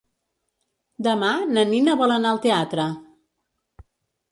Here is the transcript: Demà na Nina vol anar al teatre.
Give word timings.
Demà 1.07 1.29
na 1.51 1.67
Nina 1.73 1.95
vol 2.01 2.15
anar 2.15 2.33
al 2.33 2.41
teatre. 2.49 2.89